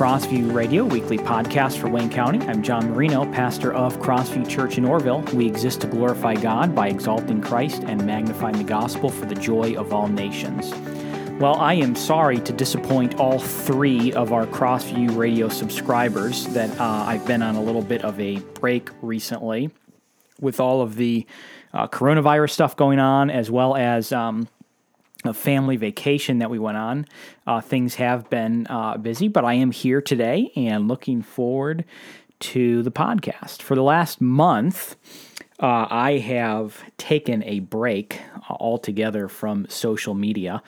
[0.00, 2.40] Crossview Radio, weekly podcast for Wayne County.
[2.46, 5.30] I'm John Marino, pastor of Crossview Church in Orrville.
[5.34, 9.74] We exist to glorify God by exalting Christ and magnifying the gospel for the joy
[9.74, 10.72] of all nations.
[11.38, 17.04] Well, I am sorry to disappoint all three of our Crossview Radio subscribers that uh,
[17.06, 19.70] I've been on a little bit of a break recently
[20.40, 21.26] with all of the
[21.74, 24.12] uh, coronavirus stuff going on, as well as.
[24.12, 24.48] Um,
[25.24, 27.06] a family vacation that we went on.
[27.46, 31.84] Uh, things have been uh, busy, but I am here today and looking forward
[32.40, 33.60] to the podcast.
[33.62, 34.96] For the last month,
[35.58, 40.62] uh, I have taken a break altogether from social media.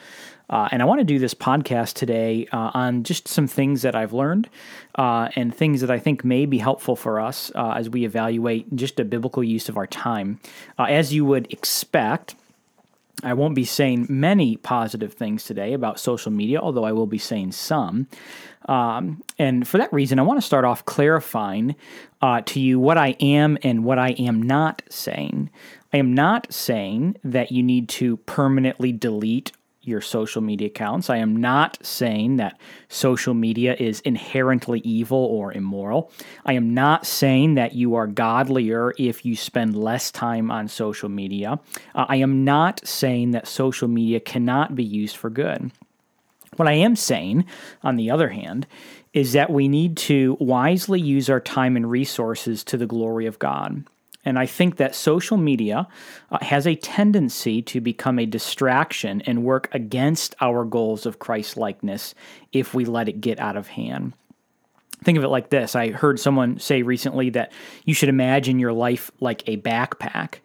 [0.49, 3.95] Uh, and I want to do this podcast today uh, on just some things that
[3.95, 4.49] I've learned
[4.95, 8.99] uh, and things that I think may be helpful for us as we evaluate just
[8.99, 10.39] a biblical use of our time.
[10.77, 12.35] as you would expect,
[13.23, 17.17] I won't be saying many positive things today about social media, although I will be
[17.17, 18.07] saying some.
[18.67, 21.75] Um, and for that reason, I want to start off clarifying
[22.21, 25.49] uh, to you what I am and what I am not saying.
[25.93, 29.51] I am not saying that you need to permanently delete
[29.83, 31.09] your social media accounts.
[31.09, 36.11] I am not saying that social media is inherently evil or immoral.
[36.45, 41.09] I am not saying that you are godlier if you spend less time on social
[41.09, 41.59] media.
[41.95, 45.71] Uh, I am not saying that social media cannot be used for good.
[46.55, 47.45] What I am saying,
[47.81, 48.67] on the other hand,
[49.13, 53.39] is that we need to wisely use our time and resources to the glory of
[53.39, 53.83] God.
[54.25, 55.87] And I think that social media
[56.31, 61.57] uh, has a tendency to become a distraction and work against our goals of Christ
[61.57, 62.15] likeness
[62.51, 64.13] if we let it get out of hand.
[65.03, 67.51] Think of it like this I heard someone say recently that
[67.83, 70.35] you should imagine your life like a backpack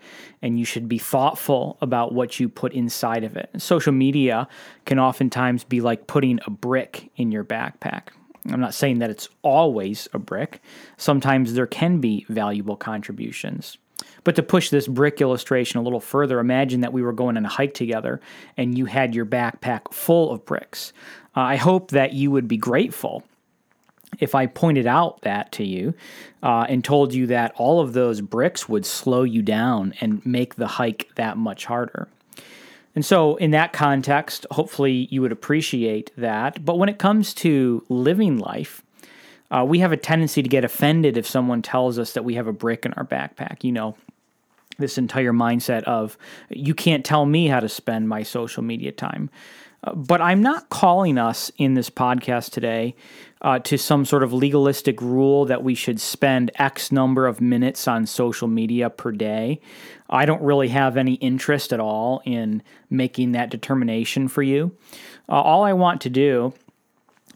[0.43, 3.51] and you should be thoughtful about what you put inside of it.
[3.59, 4.49] Social media
[4.85, 8.09] can oftentimes be like putting a brick in your backpack.
[8.51, 10.61] I'm not saying that it's always a brick.
[10.97, 13.79] Sometimes there can be valuable contributions.
[14.25, 17.45] But to push this brick illustration a little further, imagine that we were going on
[17.45, 18.21] a hike together
[18.57, 20.93] and you had your backpack full of bricks.
[21.37, 23.25] Uh, I hope that you would be grateful
[24.19, 25.95] if I pointed out that to you
[26.43, 30.55] uh, and told you that all of those bricks would slow you down and make
[30.55, 32.09] the hike that much harder.
[32.95, 36.65] And so, in that context, hopefully you would appreciate that.
[36.65, 38.83] But when it comes to living life,
[39.51, 42.47] uh, we have a tendency to get offended if someone tells us that we have
[42.47, 43.63] a brick in our backpack.
[43.65, 43.97] You know,
[44.79, 46.19] this entire mindset of
[46.49, 49.31] you can't tell me how to spend my social media time.
[49.85, 52.97] Uh, but I'm not calling us in this podcast today
[53.43, 57.87] uh, to some sort of legalistic rule that we should spend X number of minutes
[57.87, 59.61] on social media per day.
[60.11, 64.77] I don't really have any interest at all in making that determination for you.
[65.29, 66.55] Uh, all I want to do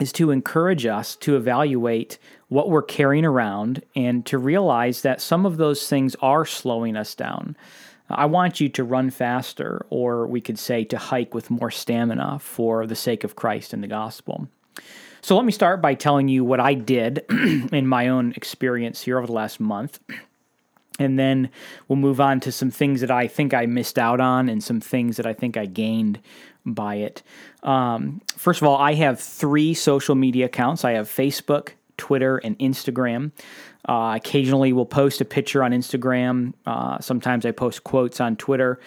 [0.00, 5.46] is to encourage us to evaluate what we're carrying around and to realize that some
[5.46, 7.56] of those things are slowing us down.
[8.12, 12.38] I want you to run faster, or we could say to hike with more stamina
[12.38, 14.48] for the sake of Christ and the gospel.
[15.20, 19.18] So let me start by telling you what I did in my own experience here
[19.18, 20.00] over the last month.
[20.98, 21.50] And then
[21.88, 24.80] we'll move on to some things that I think I missed out on and some
[24.80, 26.20] things that I think I gained
[26.66, 27.22] by it.
[27.62, 32.58] Um, first of all, I have three social media accounts I have Facebook, Twitter, and
[32.58, 33.32] Instagram.
[33.88, 36.54] Uh, occasionally, we'll post a picture on Instagram.
[36.66, 38.80] Uh, sometimes I post quotes on Twitter.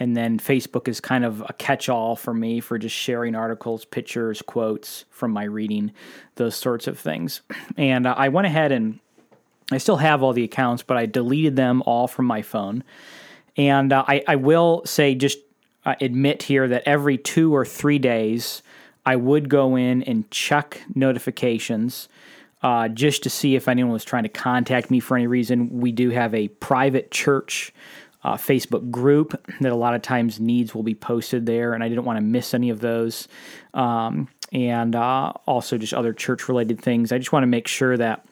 [0.00, 3.84] And then Facebook is kind of a catch all for me for just sharing articles,
[3.84, 5.92] pictures, quotes from my reading,
[6.36, 7.42] those sorts of things.
[7.76, 8.98] And uh, I went ahead and
[9.70, 12.82] I still have all the accounts, but I deleted them all from my phone.
[13.58, 15.38] And uh, I, I, will say, just
[15.84, 18.62] uh, admit here that every two or three days,
[19.04, 22.08] I would go in and check notifications
[22.62, 25.80] uh, just to see if anyone was trying to contact me for any reason.
[25.80, 27.72] We do have a private church
[28.22, 31.88] uh, Facebook group that a lot of times needs will be posted there, and I
[31.88, 33.28] didn't want to miss any of those.
[33.72, 37.12] Um, and uh, also just other church related things.
[37.12, 38.26] I just want to make sure that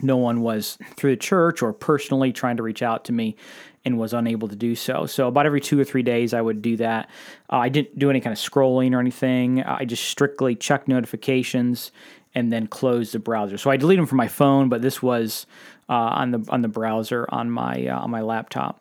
[0.00, 3.36] no one was through the church or personally trying to reach out to me
[3.84, 5.06] and was unable to do so.
[5.06, 7.10] So about every two or three days, I would do that.
[7.50, 9.62] Uh, I didn't do any kind of scrolling or anything.
[9.62, 11.90] I just strictly checked notifications
[12.34, 13.58] and then close the browser.
[13.58, 15.46] So I delete them from my phone, but this was
[15.88, 18.80] uh, on the on the browser on my uh, on my laptop.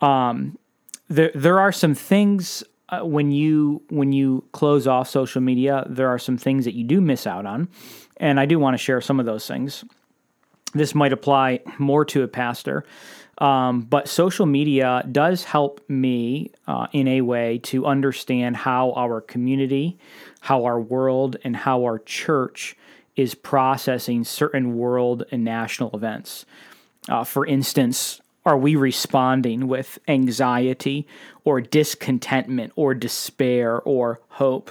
[0.00, 0.58] Um,
[1.08, 5.86] there there are some things uh, when you when you close off social media.
[5.88, 7.68] There are some things that you do miss out on,
[8.18, 9.84] and I do want to share some of those things.
[10.74, 12.84] This might apply more to a pastor.
[13.38, 19.20] Um, but social media does help me uh, in a way to understand how our
[19.20, 19.98] community,
[20.40, 22.76] how our world, and how our church
[23.14, 26.46] is processing certain world and national events.
[27.08, 31.06] Uh, for instance, are we responding with anxiety
[31.44, 34.70] or discontentment or despair or hope?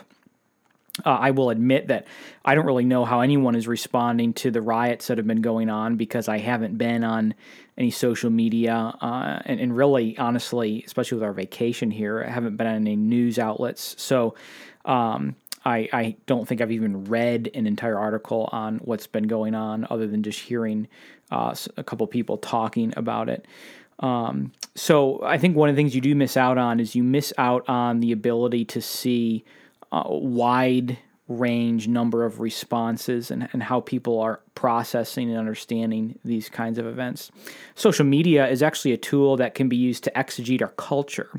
[1.06, 2.08] Uh, I will admit that
[2.46, 5.70] I don't really know how anyone is responding to the riots that have been going
[5.70, 7.34] on because I haven't been on
[7.78, 8.94] any social media.
[9.02, 12.96] Uh, and, and, really, honestly, especially with our vacation here, I haven't been on any
[12.96, 13.96] news outlets.
[14.02, 14.36] So
[14.86, 15.36] um,
[15.66, 19.88] I, I don't think I've even read an entire article on what's been going on
[19.90, 20.88] other than just hearing
[21.32, 23.46] uh, a couple people talking about it.
[24.00, 27.04] Um, so I think one of the things you do miss out on is you
[27.04, 29.44] miss out on the ability to see
[29.92, 36.50] a wide range number of responses and, and how people are processing and understanding these
[36.50, 37.32] kinds of events.
[37.74, 41.30] Social media is actually a tool that can be used to exegete our culture.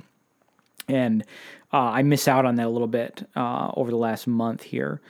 [0.88, 1.24] And
[1.72, 5.00] uh, I miss out on that a little bit uh, over the last month here.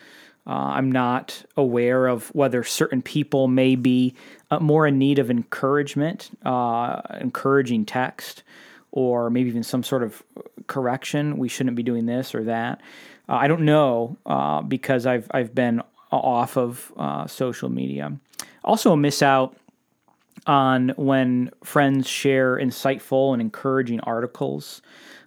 [0.46, 4.14] Uh, I'm not aware of whether certain people may be
[4.50, 8.44] uh, more in need of encouragement, uh, encouraging text,
[8.92, 10.22] or maybe even some sort of
[10.68, 11.36] correction.
[11.36, 12.80] We shouldn't be doing this or that.
[13.28, 18.16] Uh, I don't know uh, because I've I've been off of uh, social media.
[18.64, 19.56] Also, miss out
[20.46, 24.82] on when friends share insightful and encouraging articles.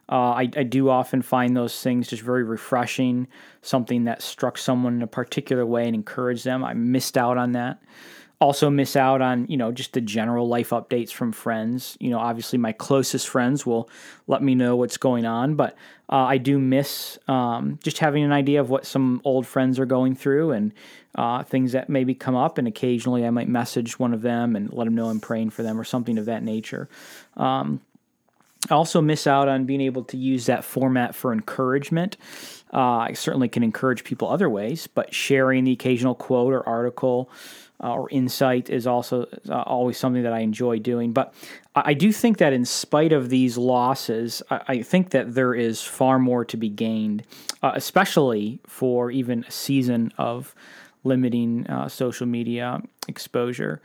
[0.08, 3.28] Uh, I, I, do often find those things just very refreshing,
[3.62, 6.64] something that struck someone in a particular way and encouraged them.
[6.64, 7.80] I missed out on that.
[8.42, 11.98] Also, miss out on, you know, just the general life updates from friends.
[12.00, 13.90] You know, obviously, my closest friends will
[14.28, 15.76] let me know what's going on, but
[16.10, 19.86] uh, I do miss um, just having an idea of what some old friends are
[19.86, 20.74] going through and
[21.16, 22.58] uh, things that maybe come up.
[22.58, 25.64] And occasionally, I might message one of them and let them know I'm praying for
[25.64, 26.88] them or something of that nature.
[27.36, 27.82] Um,
[28.70, 32.18] I also miss out on being able to use that format for encouragement.
[32.74, 37.32] Uh, I certainly can encourage people other ways, but sharing the occasional quote or article
[37.82, 41.14] uh, or insight is also uh, always something that I enjoy doing.
[41.14, 41.34] But
[41.76, 45.82] I do think that in spite of these losses, I, I think that there is
[45.82, 47.24] far more to be gained,
[47.64, 50.54] uh, especially for even a season of
[51.04, 53.82] limiting uh, social media exposure.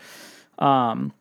[0.58, 1.12] Um,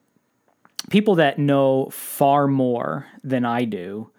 [0.94, 4.12] people that know far more than I do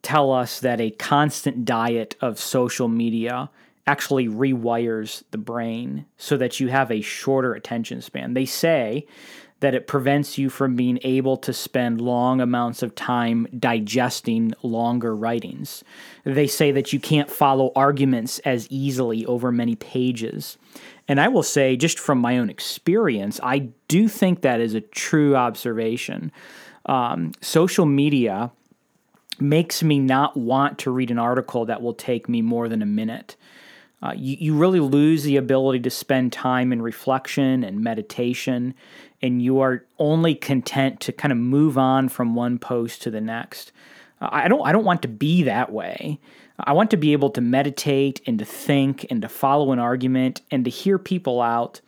[0.00, 3.50] tell us that a constant diet of social media
[3.86, 8.32] actually rewires the brain so that you have a shorter attention span.
[8.32, 9.06] They say
[9.60, 15.14] that it prevents you from being able to spend long amounts of time digesting longer
[15.14, 15.82] writings.
[16.24, 20.58] They say that you can't follow arguments as easily over many pages.
[21.08, 24.80] And I will say, just from my own experience, I do think that is a
[24.80, 26.30] true observation.
[26.86, 28.52] Um, social media
[29.40, 32.86] makes me not want to read an article that will take me more than a
[32.86, 33.36] minute.
[34.02, 38.74] Uh, you, you really lose the ability to spend time in reflection and meditation,
[39.22, 43.20] and you are only content to kind of move on from one post to the
[43.20, 43.72] next.
[44.20, 46.20] Uh, I don't I don't want to be that way.
[46.60, 50.42] I want to be able to meditate and to think and to follow an argument
[50.50, 51.80] and to hear people out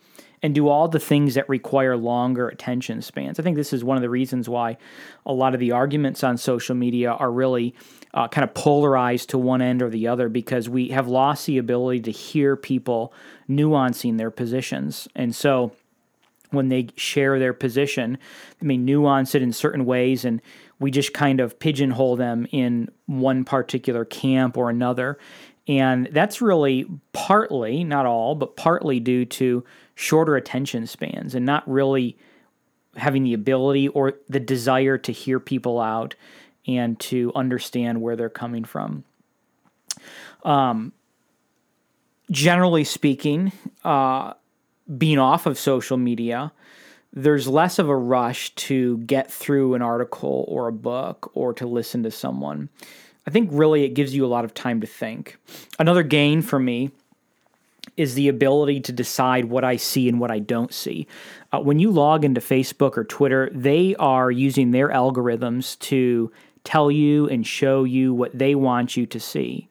[0.43, 3.39] and do all the things that require longer attention spans.
[3.39, 4.77] I think this is one of the reasons why
[5.25, 7.75] a lot of the arguments on social media are really
[8.13, 11.57] uh, kind of polarized to one end or the other because we have lost the
[11.57, 13.13] ability to hear people
[13.49, 15.07] nuancing their positions.
[15.15, 15.71] And so
[16.49, 18.17] when they share their position,
[18.59, 20.41] they may nuance it in certain ways and
[20.79, 25.17] we just kind of pigeonhole them in one particular camp or another.
[25.67, 29.63] And that's really partly, not all, but partly due to
[29.95, 32.17] shorter attention spans and not really
[32.97, 36.15] having the ability or the desire to hear people out
[36.67, 39.03] and to understand where they're coming from.
[40.43, 40.93] Um,
[42.29, 43.51] generally speaking,
[43.83, 44.33] uh,
[44.97, 46.51] being off of social media
[47.13, 51.67] there's less of a rush to get through an article or a book or to
[51.67, 52.69] listen to someone.
[53.27, 55.37] I think really it gives you a lot of time to think.
[55.77, 56.91] Another gain for me
[57.97, 61.07] is the ability to decide what I see and what I don't see.
[61.51, 66.31] Uh, when you log into Facebook or Twitter, they are using their algorithms to
[66.63, 69.69] tell you and show you what they want you to see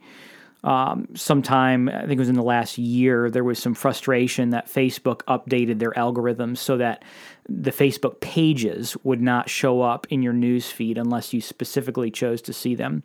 [0.63, 4.67] um, sometime, I think it was in the last year, there was some frustration that
[4.67, 7.03] Facebook updated their algorithms so that
[7.49, 12.43] the Facebook pages would not show up in your news feed unless you specifically chose
[12.43, 13.03] to see them.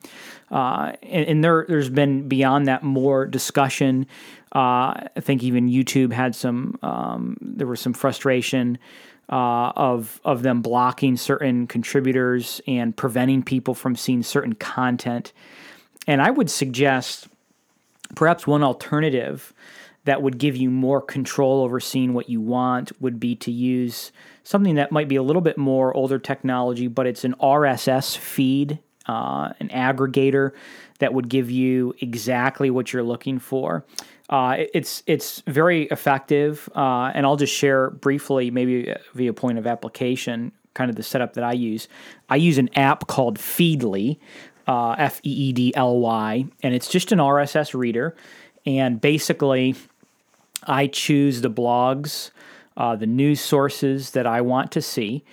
[0.52, 4.06] Uh, and, and there, has been beyond that more discussion.
[4.54, 8.78] Uh, I think even YouTube had some, um, there was some frustration
[9.30, 15.34] uh, of of them blocking certain contributors and preventing people from seeing certain content.
[16.08, 17.28] And I would suggest
[18.16, 19.54] perhaps one alternative
[20.06, 24.12] that would give you more control over seeing what you want would be to use
[24.44, 28.78] something that might be a little bit more older technology, but it's an RSS feed,
[29.08, 30.52] uh, an aggregator
[31.00, 33.84] that would give you exactly what you're looking for.
[34.30, 39.68] Uh, it's it's very effective, uh, and I'll just share briefly, maybe via point of
[39.68, 41.88] application, kind of the setup that I use.
[42.30, 44.18] I use an app called Feedly,
[44.68, 48.16] uh, F E E D L Y, and it's just an RSS reader.
[48.66, 49.76] And basically,
[50.64, 52.32] I choose the blogs,
[52.78, 55.24] uh, the news sources that I want to see.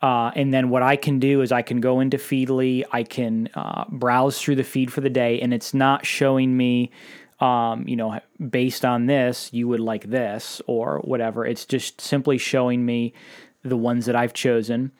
[0.00, 3.48] Uh, and then what I can do is I can go into Feedly, I can
[3.54, 6.92] uh, browse through the feed for the day, and it's not showing me
[7.40, 11.46] um, you know, based on this, you would like this or whatever.
[11.46, 13.14] It's just simply showing me
[13.62, 14.92] the ones that I've chosen.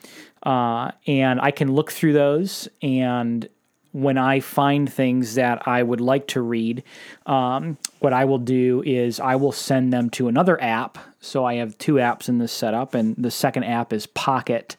[0.42, 2.68] Uh, and I can look through those.
[2.82, 3.48] And
[3.92, 6.84] when I find things that I would like to read,
[7.26, 10.98] um, what I will do is I will send them to another app.
[11.20, 14.76] So I have two apps in this setup, and the second app is Pocket.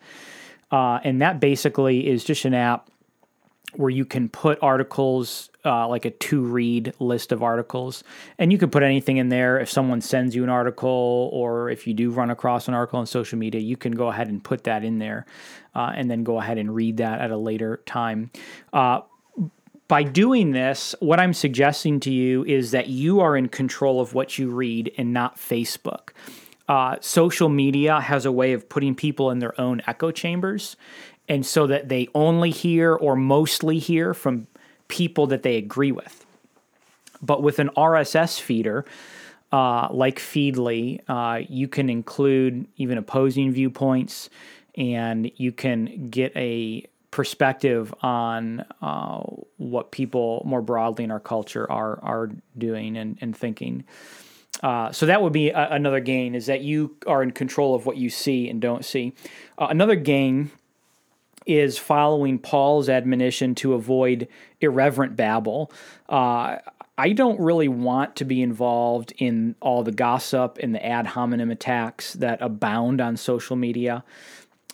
[0.71, 2.89] Uh, and that basically is just an app
[3.75, 8.03] where you can put articles uh, like a to read list of articles.
[8.37, 9.59] And you can put anything in there.
[9.59, 13.05] If someone sends you an article or if you do run across an article on
[13.05, 15.25] social media you can go ahead and put that in there
[15.75, 18.31] uh, and then go ahead and read that at a later time.
[18.73, 19.01] Uh,
[19.87, 24.13] by doing this, what I'm suggesting to you is that you are in control of
[24.13, 26.09] what you read and not Facebook.
[26.67, 30.77] Uh, social media has a way of putting people in their own echo chambers
[31.29, 34.47] and so that they only hear or mostly hear from
[34.87, 36.25] people that they agree with.
[37.21, 38.85] But with an RSS feeder,
[39.51, 44.29] uh, like Feedly, uh, you can include even opposing viewpoints
[44.75, 49.19] and you can get a perspective on uh,
[49.57, 53.83] what people more broadly in our culture are are doing and, and thinking.
[54.61, 57.85] Uh, so that would be a, another gain is that you are in control of
[57.85, 59.13] what you see and don't see.
[59.57, 60.51] Uh, another gain
[61.45, 64.27] is following Paul's admonition to avoid
[64.61, 65.71] irreverent babble.
[66.07, 66.57] Uh,
[66.97, 71.49] I don't really want to be involved in all the gossip and the ad hominem
[71.49, 74.03] attacks that abound on social media.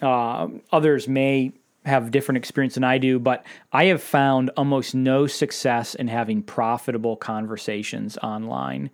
[0.02, 1.54] Uh, others may
[1.86, 6.42] have different experience than I do, but I have found almost no success in having
[6.42, 8.90] profitable conversations online.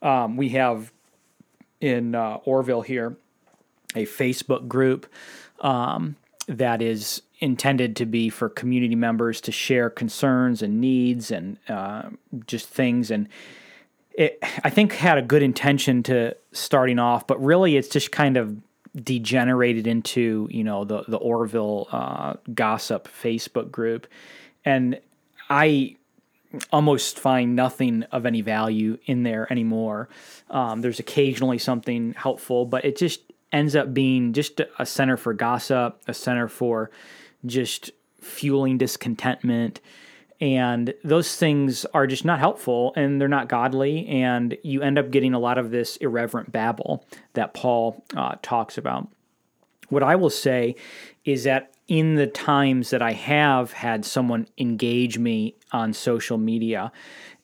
[0.00, 0.90] Um, we have
[1.80, 3.16] in uh, Orrville here
[3.94, 5.06] a Facebook group
[5.60, 6.16] um,
[6.50, 12.10] that is intended to be for community members to share concerns and needs and uh,
[12.46, 13.10] just things.
[13.10, 13.28] And
[14.12, 18.36] it i think had a good intention to starting off but really it's just kind
[18.36, 18.56] of
[18.96, 24.06] degenerated into you know the the orrville uh, gossip facebook group.
[24.64, 25.00] And
[25.48, 25.96] i
[26.72, 30.08] almost find nothing of any value in there anymore.
[30.50, 33.20] Um, there's occasionally something helpful but it just
[33.52, 36.90] ends up being just a center for gossip, a center for
[37.46, 37.90] just
[38.20, 39.80] fueling discontentment.
[40.40, 44.06] And those things are just not helpful and they're not godly.
[44.06, 47.04] And you end up getting a lot of this irreverent babble
[47.34, 49.08] that Paul uh, talks about.
[49.88, 50.76] What I will say
[51.24, 56.92] is that in the times that I have had someone engage me on social media,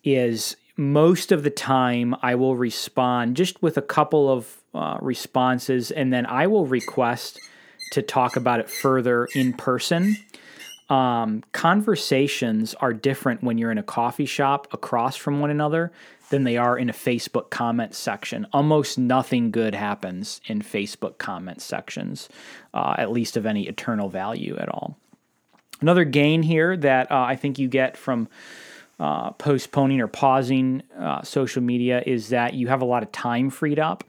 [0.07, 5.91] is most of the time I will respond just with a couple of uh, responses,
[5.91, 7.41] and then I will request
[7.93, 10.17] to talk about it further in person.
[10.89, 15.93] Um, conversations are different when you're in a coffee shop across from one another
[16.31, 18.47] than they are in a Facebook comment section.
[18.53, 22.29] Almost nothing good happens in Facebook comment sections,
[22.75, 24.97] uh, at least of any eternal value at all.
[25.81, 28.29] Another gain here that uh, I think you get from
[28.99, 33.51] uh, postponing or pausing uh, social media is that you have a lot of time
[33.51, 34.05] freed up.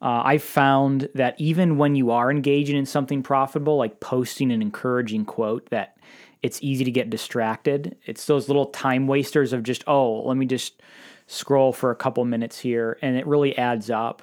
[0.00, 4.62] Uh, I've found that even when you are engaging in something profitable, like posting an
[4.62, 5.96] encouraging quote, that
[6.42, 7.96] it's easy to get distracted.
[8.06, 10.80] It's those little time wasters of just, oh, let me just
[11.26, 14.22] scroll for a couple minutes here, and it really adds up.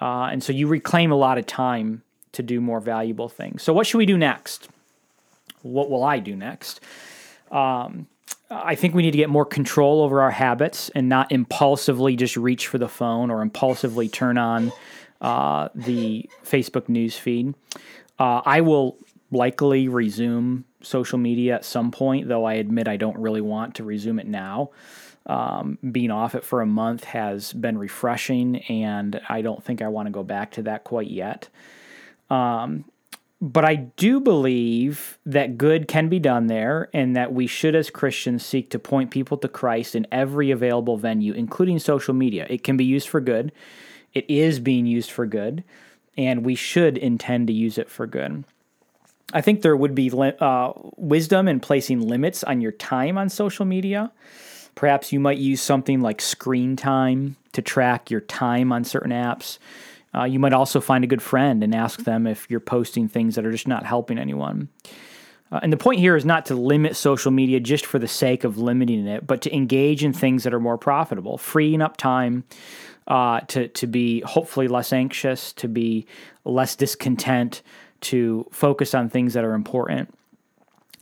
[0.00, 2.02] Uh, and so you reclaim a lot of time
[2.32, 3.62] to do more valuable things.
[3.62, 4.68] So, what should we do next?
[5.62, 6.80] What will I do next?
[7.50, 8.08] Um,
[8.50, 12.36] I think we need to get more control over our habits and not impulsively just
[12.36, 14.72] reach for the phone or impulsively turn on
[15.20, 17.54] uh, the Facebook news feed.
[18.18, 18.96] Uh, I will
[19.30, 23.84] likely resume social media at some point, though I admit I don't really want to
[23.84, 24.70] resume it now.
[25.26, 29.88] Um, being off it for a month has been refreshing, and I don't think I
[29.88, 31.48] want to go back to that quite yet.
[32.30, 32.84] Um,
[33.40, 37.90] but I do believe that good can be done there and that we should, as
[37.90, 42.46] Christians, seek to point people to Christ in every available venue, including social media.
[42.48, 43.52] It can be used for good,
[44.14, 45.64] it is being used for good,
[46.16, 48.44] and we should intend to use it for good.
[49.32, 53.64] I think there would be uh, wisdom in placing limits on your time on social
[53.64, 54.12] media.
[54.74, 59.58] Perhaps you might use something like screen time to track your time on certain apps.
[60.14, 63.34] Uh, you might also find a good friend and ask them if you're posting things
[63.34, 64.68] that are just not helping anyone.
[65.52, 68.44] Uh, and the point here is not to limit social media just for the sake
[68.44, 72.44] of limiting it, but to engage in things that are more profitable, freeing up time
[73.06, 76.06] uh, to, to be hopefully less anxious, to be
[76.44, 77.62] less discontent,
[78.00, 80.12] to focus on things that are important,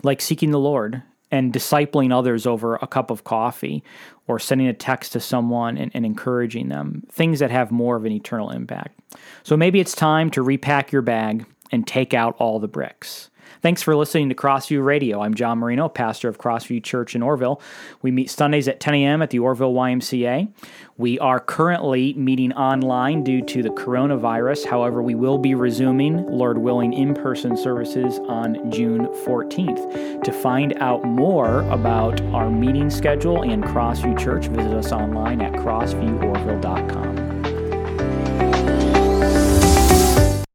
[0.02, 3.82] like seeking the Lord and discipling others over a cup of coffee
[4.28, 8.04] or sending a text to someone and, and, encouraging them, things that have more of
[8.04, 9.00] an eternal impact.
[9.42, 13.30] So maybe it's time to repack your bag and take out all the bricks.
[13.60, 15.20] Thanks for listening to Crossview Radio.
[15.20, 17.60] I'm John Marino, pastor of Crossview Church in Orrville.
[18.02, 19.22] We meet Sundays at 10 a.m.
[19.22, 20.52] at the Orrville YMCA.
[20.96, 24.66] We are currently meeting online due to the coronavirus.
[24.66, 30.24] However, we will be resuming, Lord willing, in person services on June 14th.
[30.24, 35.52] To find out more about our meeting schedule and Crossview Church, visit us online at
[35.52, 37.21] crossvieworville.com.